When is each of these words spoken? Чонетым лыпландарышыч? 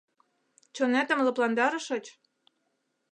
Чонетым 0.75 1.19
лыпландарышыч? 1.25 2.05